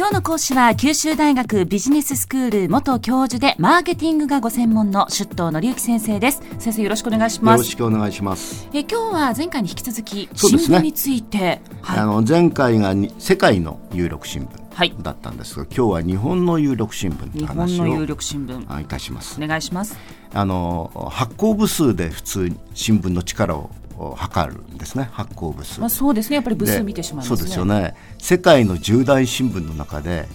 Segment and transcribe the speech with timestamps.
[0.00, 6.40] 今日の講師は九州大学ビジネススクール元教授でマーケティングがご専門の出頭紀之先生です。
[6.58, 7.58] 先生よろしくお願いします。
[7.58, 8.66] よろしくお願いします。
[8.72, 14.92] え今日は前回に引き続き新聞について、はい、あの前回がに世界の有力新はい。
[14.92, 18.74] 聞だったんですが、今日は日本の有力新聞の日本話の有を力新聞。
[18.74, 19.38] あいたします。
[19.38, 19.98] お願いします。
[20.32, 23.68] あの発行部数で普通に新聞の力を
[24.02, 25.78] お測るんですね発行部数。
[25.80, 26.36] まあそうですね。
[26.36, 27.36] やっぱり部数で見てしまいますね。
[27.36, 27.94] そうですよね。
[28.18, 30.26] 世界の重大新聞の中で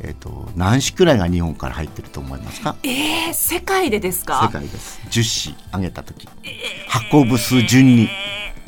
[0.00, 2.76] えっ、と何紙くらいが日本から入ってると思いますか？
[2.82, 5.00] えー、世界でです世か界です。
[5.08, 6.28] 10紙上げた時、
[6.88, 8.08] 発行部数順に。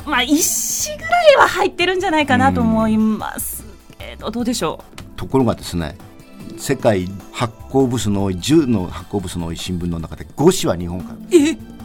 [0.05, 3.63] まあ一紙ぐらいは入ってるんじゃないかなと思います
[3.99, 4.83] けどどうでしょ
[5.17, 5.95] ところがですね
[6.57, 11.15] 世界発行部数の多い10の発行部数の多い新聞の中で5紙は日本から。
[11.15, 11.78] うえ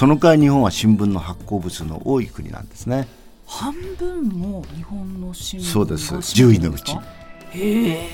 [0.00, 3.06] その代わり日本は新聞の発行部数の多い国なんですね。
[3.46, 6.14] 半分も日本の新聞そうです。
[6.14, 7.02] が占めてるんですか
[7.52, 8.08] 10へえ。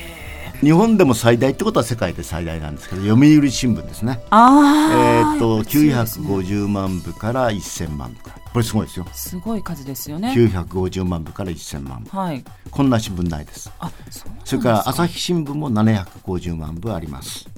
[0.62, 4.18] 日本でも最大ってことは世界で最大なんですけど読売新聞ですね。
[4.20, 5.62] えああーっとね。
[5.62, 8.40] 950万部から1000万部くらい。
[8.52, 9.06] これすごいですよ。
[9.12, 10.34] すごい数ですよね。
[10.36, 12.10] 950万部から1000万部。
[12.10, 12.42] はい。
[12.68, 13.70] こんな新聞ないです。
[13.78, 17.48] あそそれから朝日新聞も750万部あります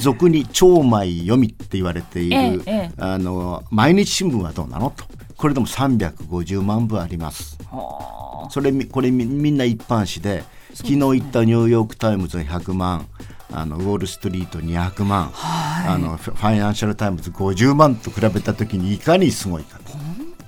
[0.00, 2.90] 俗に超枚読みって言われている、ええええ。
[2.98, 5.04] あの毎日新聞はどうなのと。
[5.36, 7.58] これでも350万部あります。
[7.70, 13.06] はそれみこれみみんな一般紙で昨日言ったニューヨーク・タイムズ100万
[13.52, 19.80] あのウォール・ストリート200万、あのファイナンシャル・タイムズ50万と比べた時にいかにすごいか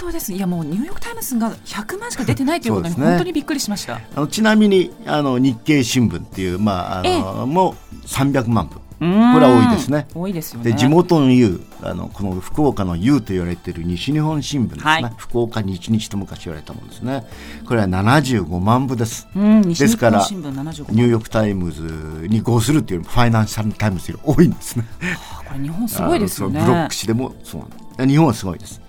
[0.03, 10.07] 当ですいやもうニューヨーク・タイムズが100万しか出てないということに本当にびっくりしました、あのちなみにあの日経新聞っていう、まあ、あのもう300万部これは多いですね。
[10.15, 10.71] 多いですよね。
[10.71, 15.13] で地元の U あのこの福岡の U と言われている西日本新聞ですね、はい。
[15.17, 17.27] 福岡日日と昔言われたものですね。
[17.67, 20.97] これは75万部です、ですから本新聞75万。
[20.97, 24.85] ニューヨーク・タイムズに合するっていうよりもファイナンシャル・タイムズより多いんですね。
[25.01, 26.61] あこれ日本すごいですよね。
[26.61, 27.67] ブロック紙でもそ
[27.99, 28.81] う日本はすごいです。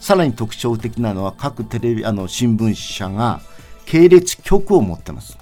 [0.00, 3.40] さらに特徴的なのは各テレビあの新聞社が
[3.84, 5.34] 系列局を持ってます。
[5.34, 5.39] うん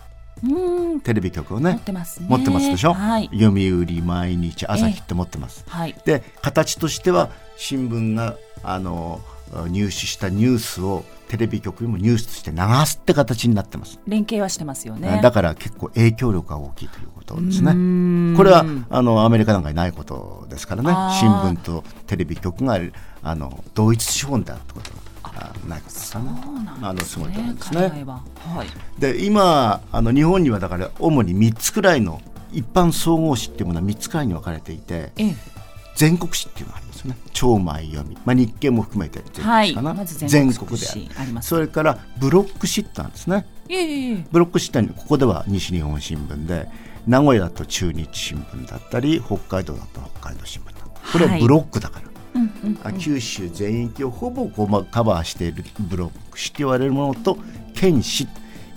[1.03, 2.27] テレビ局をね持ってますね。
[2.29, 3.31] 持ってますでしょ、はい。
[3.33, 5.95] 読売毎日朝日って持ってます、はい。
[6.05, 9.21] で形としては新聞があの
[9.69, 15.21] 入手したニュースをテレビ局にもニュースとして流すって形になってます、連携はしてますよね。
[15.23, 18.35] だから結構影響力が大きいということですうねん。
[18.37, 20.91] これはあのアメリカなんかにないことですからね。
[21.21, 22.79] 新聞とテレビ局が
[23.23, 24.91] あの同一資本であるってこと
[25.39, 28.05] があないことですからねそうなんあのですすごいと思ねうんですね。
[28.05, 28.23] は。
[28.57, 28.67] はい。
[29.01, 32.21] で今あの日本にはだから主に3つくらいの
[32.53, 35.35] 一般総合誌っていうものは3つくらいに分かれていてええ。
[35.97, 37.17] 全国紙っていうのがありますよね。
[37.33, 43.47] 超前読み、まあ、日経も含めて全国はい紙かな、まず全国でありますそれからブロック紙ってなんですね。
[44.31, 46.69] ブロック紙ってここでは西日本新聞で
[47.07, 51.13] 名古屋だと中日新聞だったり北海道だと北海道新聞だった。
[51.13, 52.08] これはブロックだから、うんうんあ
[52.99, 57.37] 九州全域をほぼこうまカバーしているブロック紙と言われるものと
[57.75, 58.29] 県紙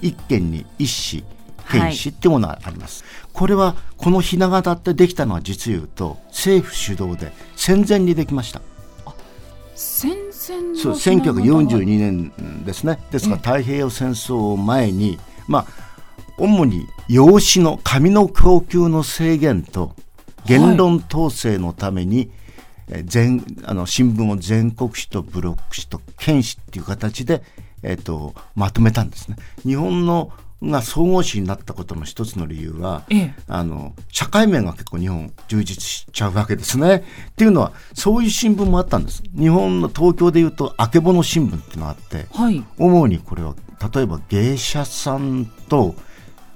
[0.01, 1.23] 一県に一紙
[1.69, 8.61] 県紙っていうものがあります、これはこのひな形ってできたのは実言うと政府主導で戦前にできました。
[9.75, 12.99] 戦前のそうひな形は1942年ですね。
[13.11, 15.17] ですから太平洋戦争を前に
[15.47, 15.65] まあ
[16.37, 19.95] 主に用紙の紙の供給の制限と
[20.45, 22.31] 言論統制のために、
[22.89, 27.43] えー全あの新聞を全国紙とブロック紙と県紙っていう形で、
[27.83, 29.37] えー、とまとめたんですね。
[29.63, 30.31] 日本の
[30.63, 37.03] が総合紙になったことの一つの理由は、ええあの社会面が結構日本充実しちゃうわけですね。
[37.31, 39.23] っていうのはそういう新聞もあったんです。
[39.35, 43.55] 日本の東京でいうとあけぼの新聞っていうのがあってはい主にこれは
[43.93, 45.95] 例えば芸者さんと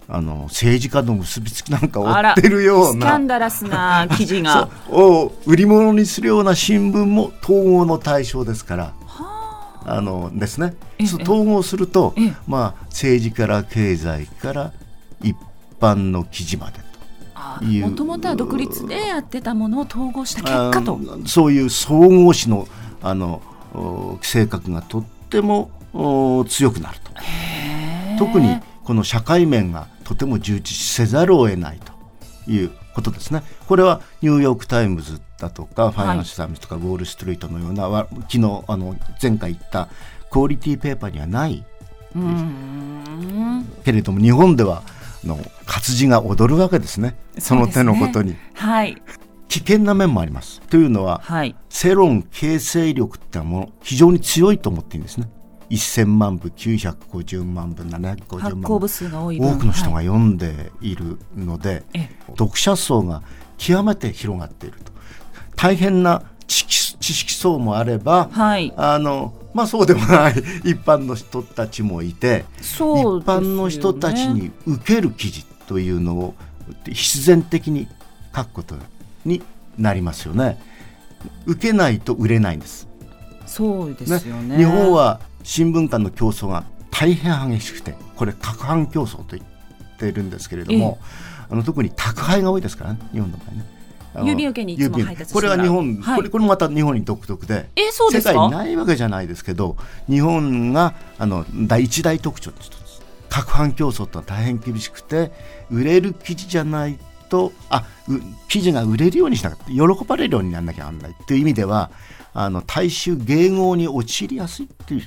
[0.07, 3.35] あの政治家の結びつきなんかを追ってるようスキャンな。
[3.35, 4.69] ダラスな記事が。
[4.89, 8.93] を売り物にするような新聞も統合の対象ですから。
[9.87, 10.01] あ。
[10.01, 10.75] のですね、
[11.21, 12.33] 統合すると、ええ。
[12.47, 14.71] まあ、政治から経済から
[15.21, 15.35] 一
[15.79, 16.79] 般の記事まで
[17.59, 17.89] という。
[17.89, 20.99] もともとは独立でやってたものを統合した結果と。
[21.07, 22.67] あそういう総合誌の
[23.01, 23.41] あの
[23.73, 27.11] お性格がとってもお強くなると。
[28.17, 33.43] 特にこの社会面がとても充実せざるを得ないということですね。
[33.67, 39.89] これはニューヨーク・タイムズだとかファイナンシャル・タイムズとかウォール・ストリートのような、わ昨日あの前回言った
[40.29, 41.65] クオリティペーパーにはない
[43.83, 44.83] けれども日本では
[45.23, 47.15] あの活字が踊るわけですね。
[47.39, 49.01] その手のことに、はい。
[49.49, 50.61] 危険な面もあります。
[50.61, 51.55] というのははい。
[51.69, 55.27] 世論形成力ってのはもの非常に強いと思っていいんですね
[55.69, 58.79] 1000万部950万部750万部。
[58.79, 63.21] 部数が多い多くの人が読んでいるので、はい、読者層が
[63.57, 64.91] 極めて広がっていると。
[65.55, 66.65] 大変な知
[67.13, 70.33] 識層もあれば、はい、あのまあ、そうでもない
[70.69, 76.35] 一般の人たちもいて、ね、一般の人たちに受ける記事というのを
[76.91, 77.87] 必然的に
[78.35, 78.75] 書くこと
[79.23, 79.41] に
[79.77, 80.59] なりますよね。
[81.45, 82.87] 受けないと売れないんです。
[83.45, 90.97] そうですよね、ね、日本は新聞間の競争が大変激しくてこれ各販競争と言っているんですけれども、
[91.49, 93.75] あの特に宅配が多いですからね日本の場合ね。
[94.15, 94.77] 郵便受けに
[95.33, 99.75] これは日本、はい、これこれまた日本に独特でえそうです世界にないわけじゃないですけど
[100.07, 105.33] 日本があの第一大特徴の一つ各販競争とは大変厳しくて
[105.69, 106.97] 売れる記事じゃない
[107.27, 107.85] とあ
[108.47, 111.91] 記事が売れるようにしな喜ばれるようにならなきゃならないという意味では
[112.33, 115.01] あの大衆迎合に陥りやすいっていう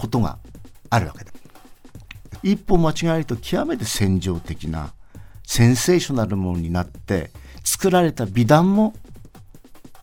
[0.00, 0.38] ことが
[0.88, 1.30] あるわけで
[2.42, 4.92] 一歩間違えると極めて戦場的な
[5.46, 7.30] センセーショナルものになって
[7.64, 8.94] 作られた美談も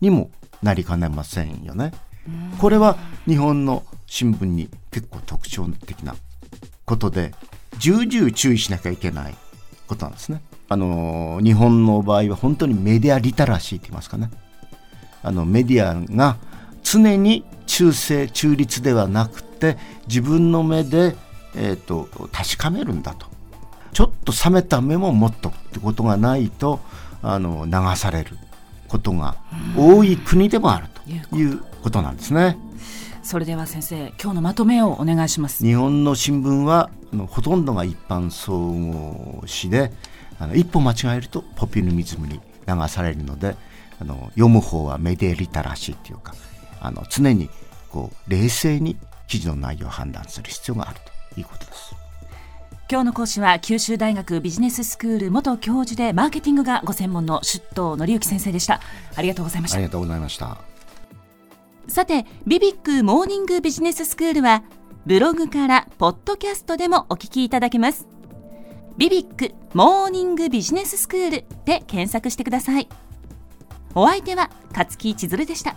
[0.00, 0.30] にも
[0.62, 1.92] なりかねませんよね。
[2.58, 2.96] これは
[3.26, 6.14] 日本の新聞に結構特徴的な
[6.84, 7.32] ことで
[7.78, 9.34] 重々注意しなきゃいけない
[9.88, 10.42] ことなんですね。
[10.68, 14.30] あの日本の場合は本当にメディアリテラシーって言いますかね。
[15.22, 16.36] あのメディアが
[16.82, 17.44] 常に
[17.78, 19.78] 中性中立ではなくて
[20.08, 21.14] 自分の目で、
[21.54, 23.26] えーと確かめるんだと。
[23.92, 26.80] ちょっと冷めた目も持っとくってことがないと
[27.22, 28.36] あの流される
[28.88, 29.36] ことが
[29.76, 30.86] 多い国でもある
[31.30, 32.58] ということなんですね。
[33.22, 35.64] それでは先生今日のまとめをお願いします。
[35.64, 36.90] 日本の新聞は
[37.28, 39.92] ほとんどが一般総合誌で
[40.40, 43.56] あの一歩間違えるとポピュリズムに流されるので
[44.00, 46.34] あの読む方はメディアリタラシーっていうか
[46.80, 47.48] あの常に
[47.90, 48.96] こう冷静に
[49.26, 51.00] 記事の内容を判断する必要がある
[51.34, 51.94] ということです。
[52.90, 58.80] 今日の講師は九州大学ビジネススクール元教授でマーケティングがご専門の出頭則之先生でした。
[59.14, 59.76] ありがとうございました。
[59.76, 60.56] ありがとうございました。
[61.86, 64.62] さてビビックモーニングビジネススクールは
[65.04, 68.06] ブログからポッドキャストでもお聞きいただけます。
[68.96, 72.88] ビビックモーニングビジネススクールで検索してください。
[73.94, 75.76] お相手は勝木千鶴でした